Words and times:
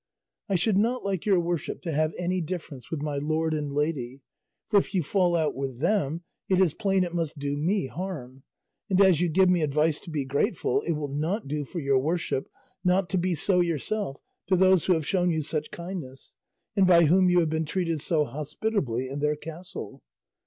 I 0.49 0.55
should 0.55 0.79
not 0.79 1.05
like 1.05 1.27
your 1.27 1.39
worship 1.39 1.83
to 1.83 1.91
have 1.91 2.15
any 2.17 2.41
difference 2.41 2.89
with 2.89 3.03
my 3.03 3.19
lord 3.19 3.53
and 3.53 3.71
lady; 3.71 4.21
for 4.67 4.77
if 4.79 4.95
you 4.95 5.03
fall 5.03 5.35
out 5.35 5.53
with 5.53 5.77
them 5.77 6.23
it 6.49 6.59
is 6.59 6.73
plain 6.73 7.03
it 7.03 7.13
must 7.13 7.37
do 7.37 7.55
me 7.55 7.85
harm; 7.85 8.41
and 8.89 8.99
as 8.99 9.21
you 9.21 9.29
give 9.29 9.47
me 9.47 9.61
advice 9.61 9.99
to 9.99 10.09
be 10.09 10.25
grateful 10.25 10.81
it 10.87 10.93
will 10.93 11.07
not 11.13 11.47
do 11.47 11.63
for 11.63 11.77
your 11.77 11.99
worship 11.99 12.49
not 12.83 13.11
to 13.11 13.19
be 13.19 13.35
so 13.35 13.59
yourself 13.59 14.19
to 14.47 14.55
those 14.55 14.85
who 14.85 14.93
have 14.93 15.05
shown 15.05 15.29
you 15.29 15.41
such 15.41 15.69
kindness, 15.69 16.35
and 16.75 16.87
by 16.87 17.05
whom 17.05 17.29
you 17.29 17.39
have 17.39 17.49
been 17.51 17.63
treated 17.65 18.01
so 18.01 18.25
hospitably 18.25 19.07
in 19.07 19.19
their 19.19 19.35
castle. 19.35 20.01